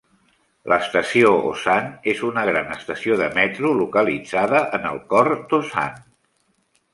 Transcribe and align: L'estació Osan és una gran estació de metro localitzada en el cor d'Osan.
L'estació 0.71 1.33
Osan 1.49 1.91
és 2.13 2.23
una 2.29 2.45
gran 2.47 2.71
estació 2.77 3.19
de 3.19 3.27
metro 3.37 3.75
localitzada 3.83 4.63
en 4.79 4.89
el 4.95 4.99
cor 5.13 5.31
d'Osan. 5.53 6.03